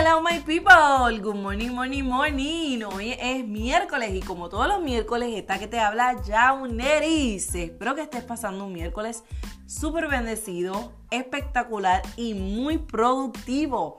Hello 0.00 0.22
my 0.22 0.38
people, 0.46 1.20
good 1.20 1.34
morning, 1.34 1.70
morning, 1.70 2.04
morning. 2.04 2.84
Hoy 2.84 3.16
es 3.18 3.44
miércoles 3.44 4.14
y 4.14 4.20
como 4.20 4.48
todos 4.48 4.68
los 4.68 4.80
miércoles 4.80 5.30
está 5.34 5.58
que 5.58 5.66
te 5.66 5.80
habla 5.80 6.22
Jauneris. 6.24 7.52
Espero 7.56 7.96
que 7.96 8.02
estés 8.02 8.22
pasando 8.22 8.66
un 8.66 8.72
miércoles 8.72 9.24
súper 9.66 10.06
bendecido, 10.06 10.92
espectacular 11.10 12.00
y 12.14 12.34
muy 12.34 12.78
productivo. 12.78 13.98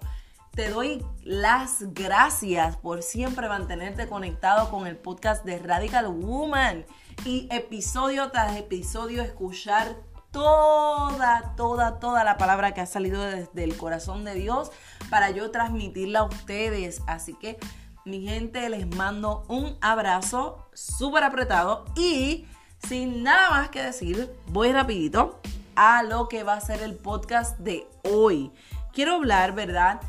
Te 0.52 0.70
doy 0.70 1.04
las 1.26 1.94
gracias 1.94 2.78
por 2.78 3.04
siempre 3.04 3.50
mantenerte 3.50 4.08
conectado 4.08 4.70
con 4.72 4.88
el 4.88 4.96
podcast 4.96 5.44
de 5.44 5.60
Radical 5.60 6.08
Woman 6.08 6.86
y 7.26 7.50
episodio 7.52 8.32
tras 8.32 8.56
episodio 8.56 9.22
escuchar 9.22 9.98
toda, 10.32 11.54
toda, 11.56 12.00
toda 12.00 12.24
la 12.24 12.38
palabra 12.38 12.74
que 12.74 12.82
ha 12.82 12.86
salido 12.86 13.22
desde 13.22 13.64
el 13.64 13.78
corazón 13.78 14.24
de 14.24 14.36
Dios 14.36 14.72
para 15.10 15.32
yo 15.32 15.52
transmitirla 15.52 16.20
a 16.20 16.24
ustedes. 16.24 17.02
Así 17.08 17.34
que, 17.34 17.58
mi 18.06 18.22
gente, 18.22 18.68
les 18.70 18.88
mando 18.96 19.44
un 19.48 19.78
abrazo 19.82 20.68
súper 20.74 21.24
apretado 21.24 21.86
y 21.96 22.46
sin 22.88 23.24
nada 23.24 23.50
más 23.50 23.70
que 23.70 23.82
decir, 23.82 24.34
voy 24.48 24.72
rapidito 24.72 25.40
a 25.76 26.04
lo 26.04 26.28
que 26.28 26.44
va 26.44 26.54
a 26.54 26.62
ser 26.62 26.82
el 26.82 26.96
podcast 26.96 27.58
de 27.60 27.88
hoy. 28.04 28.52
Quiero 28.94 29.16
hablar, 29.16 29.54
¿verdad? 29.54 30.02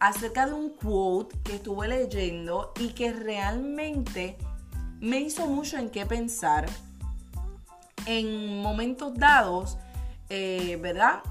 Acerca 0.00 0.46
de 0.46 0.52
un 0.52 0.70
quote 0.70 1.36
que 1.42 1.56
estuve 1.56 1.88
leyendo 1.88 2.72
y 2.78 2.90
que 2.90 3.12
realmente 3.12 4.38
me 5.00 5.20
hizo 5.20 5.46
mucho 5.46 5.76
en 5.76 5.90
qué 5.90 6.06
pensar 6.06 6.66
en 8.08 8.62
momentos 8.62 9.14
dados, 9.14 9.76
eh, 10.30 10.78
¿verdad? 10.80 11.22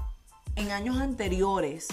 En 0.54 0.70
años 0.70 0.98
anteriores. 0.98 1.88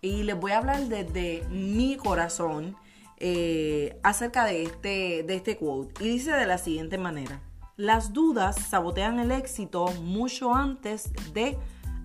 Y 0.00 0.22
les 0.22 0.40
voy 0.40 0.52
a 0.52 0.58
hablar 0.58 0.86
desde 0.86 1.46
mi 1.50 1.96
corazón 1.96 2.74
eh, 3.18 4.00
acerca 4.02 4.46
de 4.46 4.64
este, 4.64 5.22
de 5.22 5.34
este 5.34 5.58
quote. 5.58 6.02
Y 6.02 6.08
dice 6.08 6.32
de 6.32 6.46
la 6.46 6.56
siguiente 6.56 6.96
manera. 6.96 7.40
Las 7.76 8.12
dudas 8.12 8.56
sabotean 8.56 9.20
el 9.20 9.30
éxito 9.30 9.86
mucho 10.00 10.54
antes 10.54 11.10
de 11.34 11.58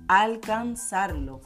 alcanzarlo. 0.08 1.42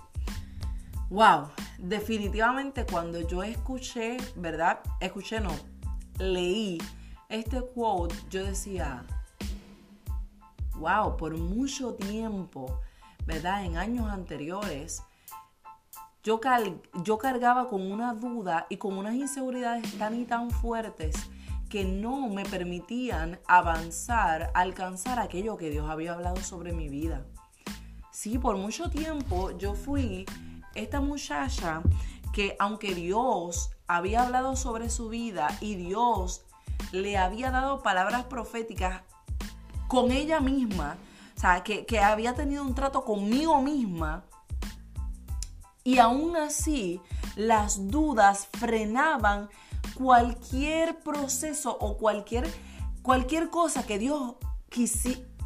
Wow, 1.09 1.49
definitivamente 1.77 2.85
cuando 2.85 3.21
yo 3.27 3.43
escuché, 3.43 4.17
¿verdad? 4.35 4.79
Escuché, 4.99 5.41
no, 5.41 5.51
leí 6.17 6.79
este 7.29 7.61
quote, 7.61 8.15
yo 8.29 8.43
decía, 8.43 9.05
wow, 10.81 11.15
por 11.15 11.37
mucho 11.37 11.93
tiempo, 11.93 12.81
¿verdad? 13.25 13.63
En 13.63 13.77
años 13.77 14.09
anteriores, 14.09 15.03
yo, 16.23 16.39
yo 17.03 17.17
cargaba 17.17 17.69
con 17.69 17.89
una 17.89 18.13
duda 18.13 18.67
y 18.69 18.77
con 18.77 18.97
unas 18.97 19.15
inseguridades 19.15 19.97
tan 19.97 20.19
y 20.19 20.25
tan 20.25 20.51
fuertes 20.51 21.15
que 21.69 21.85
no 21.85 22.27
me 22.27 22.43
permitían 22.43 23.39
avanzar, 23.47 24.51
alcanzar 24.53 25.19
aquello 25.19 25.55
que 25.55 25.69
Dios 25.69 25.89
había 25.89 26.13
hablado 26.13 26.37
sobre 26.37 26.73
mi 26.73 26.89
vida. 26.89 27.25
Sí, 28.11 28.37
por 28.37 28.57
mucho 28.57 28.89
tiempo 28.89 29.57
yo 29.57 29.73
fui 29.73 30.25
esta 30.75 30.99
muchacha 30.99 31.81
que 32.33 32.55
aunque 32.59 32.93
Dios 32.93 33.71
había 33.87 34.23
hablado 34.23 34.55
sobre 34.55 34.89
su 34.89 35.09
vida 35.09 35.47
y 35.61 35.75
Dios 35.75 36.43
le 36.91 37.17
había 37.17 37.51
dado 37.51 37.81
palabras 37.81 38.25
proféticas 38.25 39.01
con 39.91 40.09
ella 40.09 40.39
misma, 40.39 40.95
o 41.35 41.39
sea, 41.41 41.63
que, 41.63 41.99
había 41.99 42.33
tenido 42.33 42.63
un 42.63 42.73
trato 42.73 43.03
conmigo 43.03 43.61
misma, 43.61 44.23
y 45.83 45.97
aún 45.97 46.37
así 46.37 47.01
las 47.35 47.89
dudas 47.89 48.47
frenaban 48.57 49.49
cualquier 49.93 50.97
proceso 51.01 51.77
o 51.77 51.97
cualquier, 51.97 52.49
cualquier 53.01 53.49
cosa 53.49 53.85
que 53.85 53.99
Dios 53.99 54.35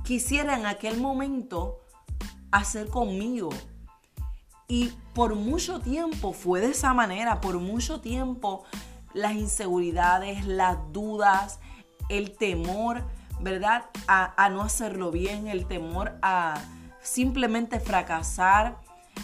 quisiera 0.04 0.60
en 0.60 0.68
aquel 0.68 1.02
momento 1.02 1.80
hacer 2.52 2.90
conmigo. 2.90 3.50
Y 4.68 4.90
por 5.16 5.34
mucho 5.34 5.80
tiempo 5.80 6.34
fue 6.34 6.62
de 6.62 6.68
esa 6.68 6.94
manera, 6.94 7.42
por 7.42 7.58
mucho 7.58 8.00
tiempo 8.00 8.64
las 9.16 9.34
inseguridades, 9.34 10.46
las 10.46 10.78
dudas, 10.92 11.60
el 12.10 12.38
temor 12.38 13.04
¿verdad? 13.40 13.86
A, 14.08 14.50
no 14.50 14.62
hacerlo 14.62 15.12
bien, 15.12 15.48
el 15.48 15.66
temor 15.68 16.18
a 16.22 16.56
simplemente 17.02 17.80
fracasar 17.80 18.78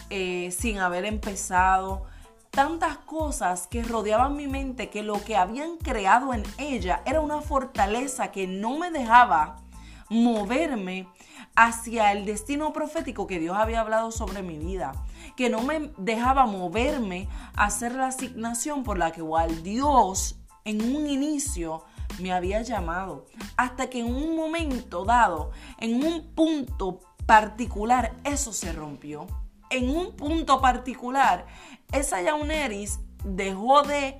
eh, 0.09 0.51
sin 0.51 0.79
haber 0.79 1.05
empezado. 1.05 2.05
Tantas 2.49 2.97
cosas 2.97 3.67
que 3.67 3.83
rodeaban 3.83 4.35
mi 4.35 4.47
mente 4.47 4.89
que 4.89 5.03
lo 5.03 5.23
que 5.23 5.37
habían 5.37 5.77
creado 5.77 6.33
en 6.33 6.43
ella 6.57 7.01
era 7.05 7.21
una 7.21 7.41
fortaleza 7.41 8.31
que 8.31 8.45
no 8.45 8.77
me 8.77 8.91
dejaba 8.91 9.61
moverme 10.09 11.07
hacia 11.55 12.11
el 12.11 12.25
destino 12.25 12.73
profético 12.73 13.27
que 13.27 13.39
Dios 13.39 13.55
había 13.55 13.79
hablado 13.79 14.11
sobre 14.11 14.43
mi 14.43 14.57
vida, 14.57 14.91
que 15.37 15.49
no 15.49 15.61
me 15.61 15.91
dejaba 15.97 16.45
moverme 16.45 17.29
a 17.55 17.65
hacer 17.65 17.93
la 17.95 18.07
asignación 18.07 18.83
por 18.83 18.97
la 18.97 19.11
que 19.11 19.21
igual 19.21 19.63
Dios 19.63 20.37
en 20.65 20.81
un 20.95 21.07
inicio 21.07 21.83
me 22.19 22.31
había 22.31 22.61
llamado. 22.61 23.25
Hasta 23.57 23.89
que 23.89 23.99
en 23.99 24.13
un 24.13 24.35
momento 24.35 25.05
dado, 25.05 25.51
en 25.77 26.03
un 26.03 26.33
punto 26.33 26.99
particular, 27.25 28.15
eso 28.23 28.53
se 28.53 28.73
rompió. 28.73 29.27
En 29.69 29.89
un 29.89 30.15
punto 30.15 30.59
particular, 30.61 31.45
esa 31.91 32.21
Yauneris 32.21 32.99
dejó 33.23 33.83
de, 33.83 34.17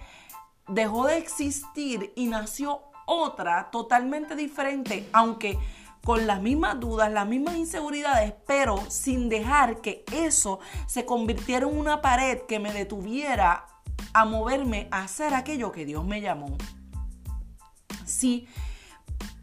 dejó 0.67 1.07
de 1.07 1.17
existir 1.17 2.13
y 2.15 2.27
nació 2.27 2.81
otra 3.05 3.69
totalmente 3.71 4.35
diferente, 4.35 5.09
aunque 5.11 5.57
con 6.03 6.25
las 6.25 6.41
mismas 6.41 6.79
dudas, 6.79 7.11
las 7.11 7.27
mismas 7.27 7.57
inseguridades, 7.57 8.33
pero 8.47 8.77
sin 8.89 9.29
dejar 9.29 9.81
que 9.81 10.03
eso 10.13 10.59
se 10.87 11.05
convirtiera 11.05 11.67
en 11.67 11.77
una 11.77 12.01
pared 12.01 12.41
que 12.47 12.59
me 12.59 12.73
detuviera 12.73 13.67
a 14.13 14.25
moverme 14.25 14.87
a 14.91 15.03
hacer 15.03 15.33
aquello 15.33 15.71
que 15.71 15.85
Dios 15.85 16.03
me 16.05 16.21
llamó 16.21 16.57
si 18.21 18.47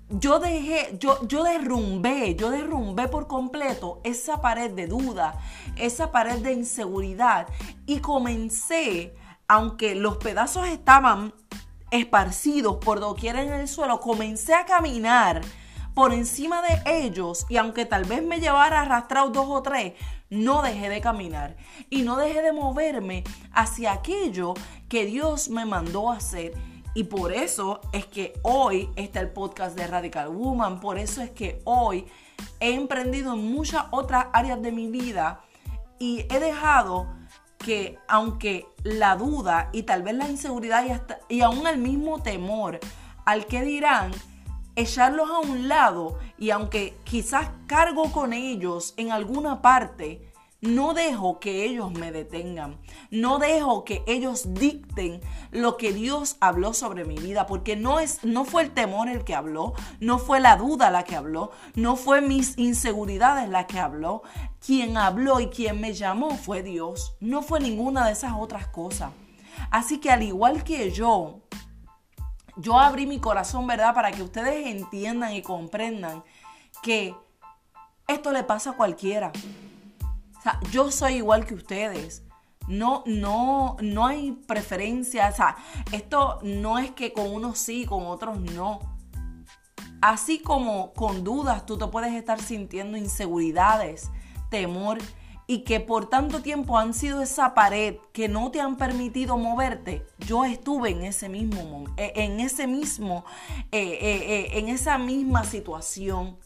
yo 0.09 0.39
dejé, 0.39 0.97
yo, 1.00 1.27
yo 1.27 1.43
derrumbé, 1.43 2.37
yo 2.37 2.50
derrumbé 2.50 3.09
por 3.09 3.27
completo 3.27 4.00
esa 4.05 4.41
pared 4.41 4.71
de 4.71 4.87
duda, 4.87 5.34
esa 5.77 6.12
pared 6.12 6.39
de 6.39 6.53
inseguridad 6.53 7.49
y 7.87 7.99
comencé, 7.99 9.15
aunque 9.49 9.97
los 9.97 10.19
pedazos 10.19 10.69
estaban 10.69 11.34
esparcidos 11.91 12.77
por 12.77 13.00
doquier 13.00 13.37
en 13.37 13.53
el 13.53 13.66
suelo, 13.66 14.00
comencé 14.00 14.55
a 14.55 14.65
caminar 14.65 15.41
por 15.93 16.15
encima 16.15 16.62
de 16.62 17.05
ellos 17.05 17.47
y 17.49 17.56
aunque 17.56 17.84
tal 17.84 18.05
vez 18.05 18.22
me 18.22 18.39
llevara 18.39 18.83
arrastrado 18.83 19.31
dos 19.31 19.47
o 19.49 19.62
tres, 19.62 19.95
no 20.31 20.62
dejé 20.62 20.89
de 20.89 21.00
caminar 21.00 21.56
y 21.91 22.03
no 22.03 22.16
dejé 22.16 22.43
de 22.43 22.53
moverme 22.53 23.25
hacia 23.53 23.93
aquello 23.93 24.55
que 24.89 25.06
Dios 25.06 25.49
me 25.49 25.65
mandó 25.65 26.12
hacer 26.12 26.55
y 26.98 27.04
por 27.04 27.32
eso 27.32 27.81
es 27.92 28.06
que 28.06 28.32
hoy 28.42 28.91
está 28.97 29.20
el 29.20 29.31
podcast 29.31 29.76
de 29.76 29.86
Radical 29.86 30.31
Woman, 30.31 30.81
por 30.81 30.98
eso 30.98 31.22
es 31.22 31.31
que 31.31 31.62
hoy 31.62 32.06
he 32.59 32.75
emprendido 32.75 33.34
en 33.34 33.53
muchas 33.53 33.84
otras 33.92 34.26
áreas 34.32 34.60
de 34.60 34.72
mi 34.72 34.91
vida 34.91 35.42
y 36.00 36.26
he 36.28 36.41
dejado 36.41 37.06
que 37.56 38.00
aunque 38.09 38.66
la 38.82 39.14
duda 39.14 39.70
y 39.72 39.84
tal 39.84 40.03
vez 40.03 40.16
la 40.16 40.28
inseguridad 40.28 40.84
y, 40.86 40.91
hasta, 40.91 41.20
y 41.28 41.41
aún 41.42 41.69
el 41.69 41.78
mismo 41.78 42.20
temor 42.20 42.81
al 43.25 43.47
que 43.47 43.62
dirán, 43.62 44.10
echarlos 44.75 45.30
a 45.30 45.38
un 45.38 45.69
lado 45.69 46.19
y 46.36 46.50
aunque 46.50 46.97
quizás 47.04 47.48
cargo 47.69 48.10
con 48.10 48.32
ellos 48.32 48.94
en 48.97 49.12
alguna 49.12 49.62
parte, 49.62 50.28
no 50.60 50.93
dejo 50.93 51.39
que 51.39 51.65
ellos 51.65 51.93
me 51.93 52.10
detengan. 52.10 52.78
No 53.10 53.39
dejo 53.39 53.84
que 53.84 54.03
ellos 54.07 54.55
dicten 54.55 55.21
lo 55.53 55.77
que 55.77 55.93
Dios 55.93 56.37
habló 56.41 56.75
sobre 56.75 57.05
mi 57.05 57.16
vida, 57.16 57.47
porque 57.47 57.77
no 57.77 58.01
es 58.01 58.25
no 58.25 58.45
fue 58.45 58.63
el 58.63 58.72
temor 58.72 59.09
el 59.09 59.25
que 59.25 59.37
habló, 59.37 59.75
no 60.01 60.19
fue 60.19 60.41
la 60.41 60.57
duda 60.57 60.91
la 60.91 61.05
que 61.05 61.15
habló, 61.15 61.53
no 61.75 61.95
fue 61.95 62.21
mis 62.21 62.59
inseguridades 62.59 63.49
la 63.49 63.66
que 63.66 63.78
habló. 63.78 64.22
Quien 64.65 64.97
habló 64.97 65.39
y 65.39 65.49
quien 65.49 65.81
me 65.81 65.93
llamó 65.95 66.31
fue 66.31 66.65
Dios, 66.65 67.15
no 67.21 67.43
fue 67.43 67.60
ninguna 67.60 68.05
de 68.07 68.13
esas 68.13 68.33
otras 68.37 68.66
cosas. 68.66 69.13
Así 69.71 69.99
que 69.99 70.10
al 70.10 70.25
igual 70.25 70.65
que 70.65 70.91
yo, 70.91 71.43
yo 72.57 72.78
abrí 72.78 73.07
mi 73.07 73.21
corazón, 73.21 73.66
¿verdad? 73.69 73.95
Para 73.95 74.10
que 74.10 74.22
ustedes 74.22 74.66
entiendan 74.66 75.34
y 75.34 75.43
comprendan 75.43 76.25
que 76.83 77.15
esto 78.09 78.33
le 78.33 78.43
pasa 78.43 78.71
a 78.71 78.77
cualquiera 78.77 79.31
yo 80.71 80.91
soy 80.91 81.15
igual 81.15 81.47
que 81.47 81.54
ustedes. 81.54 82.22
No, 82.66 83.03
no, 83.06 83.77
no 83.80 84.06
hay 84.06 84.33
preferencia. 84.33 85.28
O 85.28 85.34
sea, 85.34 85.56
esto 85.92 86.39
no 86.42 86.78
es 86.78 86.91
que 86.91 87.12
con 87.12 87.33
unos 87.33 87.59
sí, 87.59 87.86
con 87.86 88.06
otros 88.06 88.39
no. 88.39 88.80
Así 90.00 90.39
como 90.39 90.92
con 90.92 91.24
dudas 91.24 91.66
tú 91.66 91.77
te 91.77 91.86
puedes 91.86 92.15
estar 92.15 92.41
sintiendo 92.41 92.97
inseguridades, 92.97 94.10
temor 94.50 94.98
y 95.50 95.65
que 95.65 95.80
por 95.80 96.10
tanto 96.10 96.42
tiempo 96.42 96.78
han 96.78 96.92
sido 96.92 97.22
esa 97.22 97.54
pared 97.54 97.97
que 98.12 98.28
no 98.28 98.50
te 98.50 98.60
han 98.60 98.77
permitido 98.77 99.39
moverte, 99.39 100.06
yo 100.18 100.45
estuve 100.45 100.91
en 100.91 101.03
ese 101.03 101.30
mismo 101.30 101.84
eh, 101.97 102.12
en 102.16 102.39
ese 102.39 102.66
mismo 102.66 103.24
eh, 103.72 103.98
eh, 104.00 104.59
en 104.59 104.68
esa 104.68 104.98
misma 104.98 105.45
situación 105.45 106.36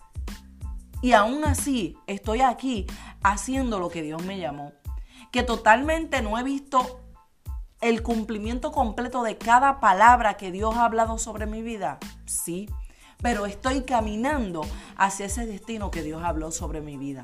y 1.02 1.12
aún 1.12 1.44
así 1.44 1.99
estoy 2.06 2.40
aquí 2.40 2.87
haciendo 3.22 3.78
lo 3.78 3.90
que 3.90 4.02
Dios 4.02 4.22
me 4.22 4.38
llamó, 4.38 4.72
que 5.31 5.43
totalmente 5.43 6.22
no 6.22 6.38
he 6.38 6.43
visto 6.43 7.00
el 7.82 8.02
cumplimiento 8.02 8.70
completo 8.70 9.25
de 9.25 9.37
cada 9.37 9.81
palabra 9.81 10.34
que 10.34 10.52
Dios 10.52 10.76
ha 10.76 10.84
hablado 10.84 11.19
sobre 11.19 11.46
mi 11.46 11.60
vida, 11.60 11.99
sí, 12.25 12.70
pero 13.20 13.44
estoy 13.46 13.82
caminando 13.82 14.62
hacia 14.96 15.26
ese 15.26 15.44
destino 15.46 15.90
que 15.90 16.02
Dios 16.02 16.22
habló 16.22 16.52
sobre 16.52 16.81
mi 16.81 16.96
vida. 16.96 17.22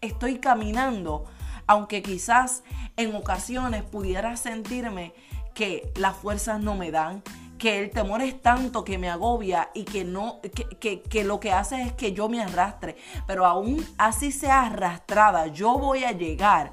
Estoy 0.00 0.38
caminando, 0.38 1.24
aunque 1.68 2.02
quizás 2.02 2.64
en 2.96 3.14
ocasiones 3.14 3.84
pudiera 3.84 4.36
sentirme 4.36 5.14
que 5.54 5.92
las 5.96 6.16
fuerzas 6.16 6.60
no 6.60 6.74
me 6.74 6.90
dan, 6.90 7.22
que 7.62 7.78
el 7.78 7.90
temor 7.90 8.22
es 8.22 8.42
tanto 8.42 8.82
que 8.82 8.98
me 8.98 9.08
agobia 9.08 9.70
y 9.72 9.84
que 9.84 10.02
no 10.02 10.40
que, 10.80 11.22
lo 11.22 11.38
que 11.38 11.52
hace 11.52 11.80
es 11.80 11.92
que 11.92 12.12
yo 12.12 12.28
me 12.28 12.42
arrastre, 12.42 12.96
pero 13.24 13.46
aún 13.46 13.86
así 13.98 14.32
sea 14.32 14.62
arrastrada, 14.62 15.46
yo 15.46 15.78
voy 15.78 16.02
a 16.02 16.10
llegar 16.10 16.72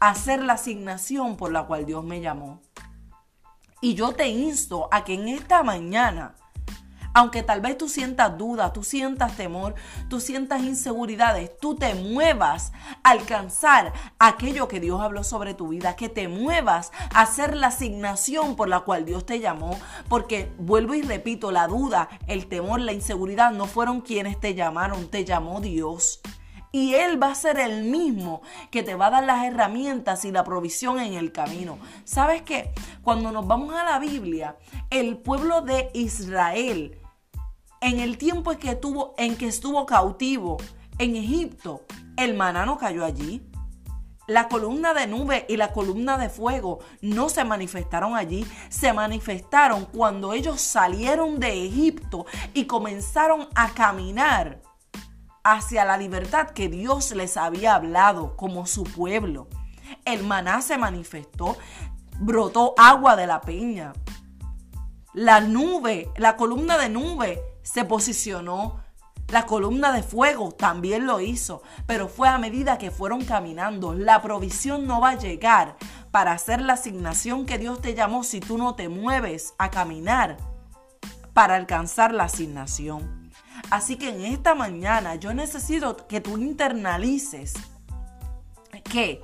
a 0.00 0.08
hacer 0.08 0.40
la 0.42 0.54
asignación 0.54 1.36
por 1.36 1.52
la 1.52 1.64
cual 1.66 1.84
Dios 1.84 2.04
me 2.04 2.22
llamó. 2.22 2.62
Y 3.82 3.92
yo 3.92 4.14
te 4.14 4.28
insto 4.28 4.88
a 4.90 5.04
que 5.04 5.12
en 5.12 5.28
esta 5.28 5.62
mañana 5.62 6.36
aunque 7.18 7.42
tal 7.42 7.60
vez 7.60 7.76
tú 7.76 7.88
sientas 7.88 8.38
duda, 8.38 8.72
tú 8.72 8.84
sientas 8.84 9.36
temor, 9.36 9.74
tú 10.08 10.20
sientas 10.20 10.62
inseguridades, 10.62 11.50
tú 11.58 11.74
te 11.74 11.96
muevas 11.96 12.70
a 13.02 13.10
alcanzar 13.10 13.92
aquello 14.20 14.68
que 14.68 14.78
Dios 14.78 15.00
habló 15.00 15.24
sobre 15.24 15.52
tu 15.54 15.66
vida, 15.66 15.96
que 15.96 16.08
te 16.08 16.28
muevas 16.28 16.92
a 17.12 17.22
hacer 17.22 17.56
la 17.56 17.68
asignación 17.68 18.54
por 18.54 18.68
la 18.68 18.80
cual 18.80 19.04
Dios 19.04 19.26
te 19.26 19.40
llamó, 19.40 19.76
porque 20.08 20.52
vuelvo 20.58 20.94
y 20.94 21.02
repito, 21.02 21.50
la 21.50 21.66
duda, 21.66 22.08
el 22.28 22.46
temor, 22.46 22.80
la 22.80 22.92
inseguridad 22.92 23.50
no 23.50 23.66
fueron 23.66 24.00
quienes 24.00 24.38
te 24.38 24.54
llamaron, 24.54 25.08
te 25.08 25.24
llamó 25.24 25.60
Dios. 25.60 26.20
Y 26.70 26.94
Él 26.94 27.20
va 27.20 27.30
a 27.30 27.34
ser 27.34 27.58
el 27.58 27.84
mismo 27.84 28.42
que 28.70 28.82
te 28.82 28.94
va 28.94 29.06
a 29.06 29.10
dar 29.10 29.24
las 29.24 29.44
herramientas 29.44 30.24
y 30.24 30.32
la 30.32 30.44
provisión 30.44 31.00
en 31.00 31.14
el 31.14 31.32
camino. 31.32 31.78
¿Sabes 32.04 32.42
qué? 32.42 32.72
Cuando 33.02 33.32
nos 33.32 33.46
vamos 33.46 33.74
a 33.74 33.84
la 33.84 33.98
Biblia, 33.98 34.56
el 34.90 35.16
pueblo 35.16 35.62
de 35.62 35.90
Israel 35.94 37.00
en 37.80 38.00
el 38.00 38.18
tiempo 38.18 38.52
en 38.52 38.58
que, 39.36 39.46
estuvo, 39.46 39.86
cautivo 39.86 40.56
en 40.98 41.16
Egipto, 41.16 41.82
el 42.16 42.34
maná 42.34 42.66
no 42.66 42.78
cayó 42.78 43.04
allí. 43.04 43.42
La 44.26 44.48
columna 44.48 44.92
de 44.92 45.06
nube 45.06 45.46
y 45.48 45.56
la 45.56 45.72
columna 45.72 46.18
de 46.18 46.28
fuego 46.28 46.80
no 47.00 47.30
se 47.30 47.44
manifestaron 47.44 48.14
allí, 48.14 48.46
se 48.68 48.92
manifestaron 48.92 49.86
cuando 49.86 50.34
ellos 50.34 50.60
salieron 50.60 51.40
de 51.40 51.66
Egipto 51.66 52.26
y 52.52 52.66
comenzaron 52.66 53.48
a 53.54 53.70
caminar 53.70 54.60
hacia 55.44 55.86
la 55.86 55.96
libertad 55.96 56.50
que 56.50 56.68
Dios 56.68 57.12
les 57.12 57.38
había 57.38 57.74
hablado 57.74 58.36
como 58.36 58.66
su 58.66 58.84
pueblo. 58.84 59.48
El 60.04 60.24
maná 60.24 60.60
se 60.60 60.76
manifestó, 60.76 61.56
brotó 62.20 62.74
agua 62.76 63.16
de 63.16 63.26
la 63.26 63.40
peña. 63.40 63.94
La 65.14 65.40
nube, 65.40 66.10
la 66.16 66.36
columna 66.36 66.76
de 66.76 66.90
nube 66.90 67.40
se 67.72 67.84
posicionó. 67.84 68.80
La 69.28 69.44
columna 69.44 69.92
de 69.92 70.02
fuego 70.02 70.52
también 70.52 71.06
lo 71.06 71.20
hizo, 71.20 71.62
pero 71.86 72.08
fue 72.08 72.28
a 72.28 72.38
medida 72.38 72.78
que 72.78 72.90
fueron 72.90 73.24
caminando. 73.24 73.92
La 73.92 74.22
provisión 74.22 74.86
no 74.86 75.02
va 75.02 75.10
a 75.10 75.18
llegar 75.18 75.76
para 76.10 76.32
hacer 76.32 76.62
la 76.62 76.74
asignación 76.74 77.44
que 77.44 77.58
Dios 77.58 77.82
te 77.82 77.94
llamó 77.94 78.24
si 78.24 78.40
tú 78.40 78.56
no 78.56 78.74
te 78.74 78.88
mueves 78.88 79.54
a 79.58 79.70
caminar 79.70 80.38
para 81.34 81.56
alcanzar 81.56 82.14
la 82.14 82.24
asignación. 82.24 83.30
Así 83.70 83.96
que 83.96 84.08
en 84.08 84.24
esta 84.24 84.54
mañana 84.54 85.16
yo 85.16 85.34
necesito 85.34 86.08
que 86.08 86.22
tú 86.22 86.38
internalices 86.38 87.52
que 88.90 89.22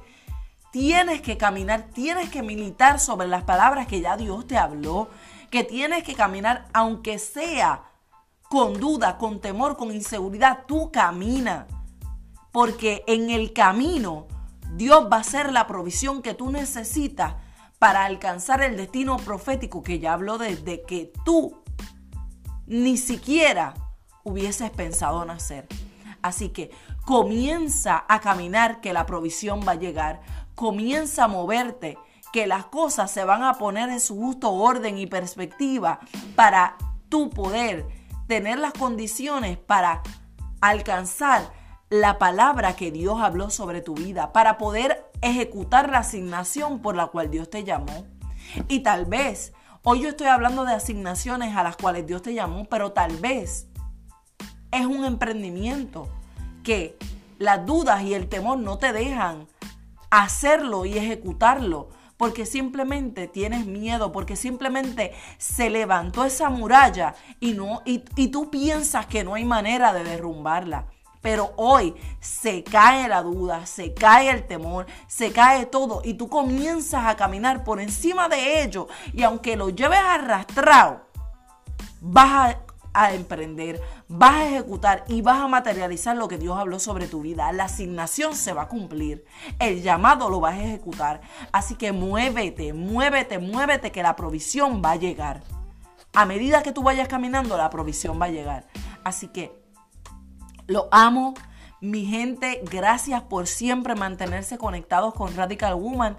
tienes 0.70 1.22
que 1.22 1.38
caminar, 1.38 1.88
tienes 1.94 2.28
que 2.28 2.42
militar 2.42 3.00
sobre 3.00 3.26
las 3.26 3.44
palabras 3.44 3.86
que 3.86 4.02
ya 4.02 4.18
Dios 4.18 4.46
te 4.46 4.58
habló, 4.58 5.08
que 5.50 5.64
tienes 5.64 6.04
que 6.04 6.14
caminar 6.14 6.66
aunque 6.74 7.18
sea 7.18 7.93
con 8.54 8.78
duda, 8.78 9.18
con 9.18 9.40
temor, 9.40 9.76
con 9.76 9.90
inseguridad, 9.90 10.60
tú 10.68 10.92
camina. 10.92 11.66
Porque 12.52 13.02
en 13.08 13.28
el 13.30 13.52
camino 13.52 14.28
Dios 14.76 15.08
va 15.12 15.16
a 15.16 15.24
ser 15.24 15.52
la 15.52 15.66
provisión 15.66 16.22
que 16.22 16.34
tú 16.34 16.52
necesitas 16.52 17.34
para 17.80 18.04
alcanzar 18.04 18.62
el 18.62 18.76
destino 18.76 19.16
profético 19.16 19.82
que 19.82 19.98
ya 19.98 20.12
habló 20.12 20.38
desde 20.38 20.82
que 20.82 21.12
tú 21.24 21.64
ni 22.68 22.96
siquiera 22.96 23.74
hubieses 24.22 24.70
pensado 24.70 25.24
nacer. 25.24 25.66
Así 26.22 26.50
que 26.50 26.70
comienza 27.04 28.04
a 28.08 28.20
caminar 28.20 28.80
que 28.80 28.92
la 28.92 29.04
provisión 29.04 29.62
va 29.66 29.72
a 29.72 29.80
llegar. 29.80 30.20
Comienza 30.54 31.24
a 31.24 31.28
moverte 31.28 31.98
que 32.32 32.46
las 32.46 32.66
cosas 32.66 33.10
se 33.10 33.24
van 33.24 33.42
a 33.42 33.54
poner 33.54 33.88
en 33.90 33.98
su 33.98 34.14
justo 34.14 34.52
orden 34.52 34.96
y 34.96 35.08
perspectiva 35.08 35.98
para 36.36 36.76
tu 37.08 37.30
poder 37.30 38.03
tener 38.26 38.58
las 38.58 38.72
condiciones 38.72 39.58
para 39.58 40.02
alcanzar 40.60 41.52
la 41.90 42.18
palabra 42.18 42.74
que 42.76 42.90
Dios 42.90 43.20
habló 43.20 43.50
sobre 43.50 43.80
tu 43.80 43.94
vida, 43.94 44.32
para 44.32 44.58
poder 44.58 45.10
ejecutar 45.20 45.90
la 45.90 45.98
asignación 45.98 46.80
por 46.80 46.96
la 46.96 47.06
cual 47.06 47.30
Dios 47.30 47.50
te 47.50 47.64
llamó. 47.64 48.06
Y 48.68 48.80
tal 48.80 49.04
vez, 49.04 49.52
hoy 49.82 50.02
yo 50.02 50.08
estoy 50.08 50.26
hablando 50.26 50.64
de 50.64 50.74
asignaciones 50.74 51.56
a 51.56 51.62
las 51.62 51.76
cuales 51.76 52.06
Dios 52.06 52.22
te 52.22 52.34
llamó, 52.34 52.64
pero 52.64 52.92
tal 52.92 53.16
vez 53.16 53.68
es 54.70 54.86
un 54.86 55.04
emprendimiento 55.04 56.08
que 56.62 56.96
las 57.38 57.64
dudas 57.64 58.02
y 58.02 58.14
el 58.14 58.28
temor 58.28 58.58
no 58.58 58.78
te 58.78 58.92
dejan 58.92 59.46
hacerlo 60.10 60.84
y 60.84 60.96
ejecutarlo 60.96 61.90
porque 62.24 62.46
simplemente 62.46 63.28
tienes 63.28 63.66
miedo, 63.66 64.10
porque 64.10 64.34
simplemente 64.34 65.12
se 65.36 65.68
levantó 65.68 66.24
esa 66.24 66.48
muralla 66.48 67.14
y, 67.38 67.52
no, 67.52 67.82
y, 67.84 67.98
tú 68.28 68.48
piensas 68.50 69.04
que 69.04 69.22
no 69.22 69.34
hay 69.34 69.44
manera 69.44 69.92
de 69.92 70.04
derrumbarla. 70.04 70.86
Pero 71.20 71.52
hoy 71.56 71.94
se 72.20 72.64
cae 72.64 73.10
la 73.10 73.20
duda, 73.20 73.66
se 73.66 73.92
cae 73.92 74.30
el 74.30 74.46
temor, 74.46 74.86
se 75.06 75.32
cae 75.32 75.66
todo 75.66 76.00
y 76.02 76.14
tú 76.14 76.30
comienzas 76.30 77.04
a 77.04 77.14
caminar 77.14 77.62
por 77.62 77.78
encima 77.78 78.26
de 78.30 78.62
ello 78.62 78.88
y 79.12 79.22
aunque 79.22 79.54
lo 79.54 79.68
lleves 79.68 79.98
arrastrado, 79.98 81.02
vas 82.00 82.54
a 82.54 82.63
a 82.94 83.12
emprender, 83.12 83.82
vas 84.08 84.34
a 84.34 84.48
ejecutar 84.48 85.04
y 85.08 85.20
vas 85.20 85.40
a 85.40 85.48
materializar 85.48 86.16
lo 86.16 86.28
que 86.28 86.38
Dios 86.38 86.56
habló 86.56 86.78
sobre 86.78 87.08
tu 87.08 87.20
vida. 87.20 87.52
La 87.52 87.64
asignación 87.64 88.34
se 88.34 88.52
va 88.52 88.62
a 88.62 88.68
cumplir, 88.68 89.24
el 89.58 89.82
llamado 89.82 90.30
lo 90.30 90.40
vas 90.40 90.54
a 90.54 90.62
ejecutar. 90.62 91.20
Así 91.52 91.74
que 91.74 91.92
muévete, 91.92 92.72
muévete, 92.72 93.38
muévete 93.38 93.92
que 93.92 94.02
la 94.02 94.16
provisión 94.16 94.80
va 94.82 94.92
a 94.92 94.96
llegar. 94.96 95.42
A 96.14 96.24
medida 96.24 96.62
que 96.62 96.72
tú 96.72 96.84
vayas 96.84 97.08
caminando, 97.08 97.56
la 97.56 97.70
provisión 97.70 98.20
va 98.20 98.26
a 98.26 98.30
llegar. 98.30 98.68
Así 99.02 99.28
que 99.28 99.52
lo 100.66 100.88
amo. 100.92 101.34
Mi 101.80 102.06
gente, 102.06 102.62
gracias 102.70 103.20
por 103.22 103.46
siempre 103.46 103.94
mantenerse 103.94 104.56
conectados 104.56 105.12
con 105.12 105.36
Radical 105.36 105.74
Woman 105.74 106.16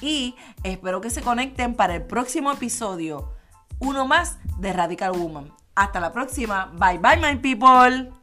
y 0.00 0.36
espero 0.62 1.00
que 1.00 1.10
se 1.10 1.22
conecten 1.22 1.74
para 1.74 1.96
el 1.96 2.04
próximo 2.04 2.52
episodio, 2.52 3.32
uno 3.80 4.06
más 4.06 4.38
de 4.60 4.72
Radical 4.72 5.18
Woman. 5.18 5.57
Hasta 5.78 6.00
la 6.00 6.12
próxima. 6.12 6.72
Bye 6.72 6.98
bye, 6.98 7.16
my 7.16 7.36
people. 7.40 8.17